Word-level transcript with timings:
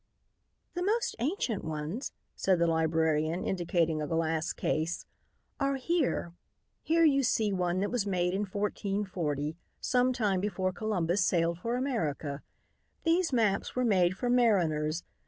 "The 0.73 0.81
most 0.81 1.15
ancient 1.19 1.63
ones," 1.63 2.11
said 2.35 2.57
the 2.57 2.65
librarian, 2.65 3.43
indicating 3.45 4.01
a 4.01 4.07
glass 4.07 4.51
case, 4.51 5.05
"are 5.59 5.75
here. 5.75 6.33
Here 6.81 7.05
you 7.05 7.21
see 7.21 7.53
one 7.53 7.81
that 7.81 7.91
was 7.91 8.07
made 8.07 8.33
in 8.33 8.45
1440, 8.45 9.57
some 9.79 10.11
time 10.11 10.39
before 10.41 10.73
Columbus 10.73 11.23
sailed 11.23 11.59
for 11.59 11.75
America. 11.75 12.41
These 13.03 13.31
maps 13.31 13.75
were 13.75 13.85
made 13.85 14.17
for 14.17 14.27
mariners. 14.27 15.03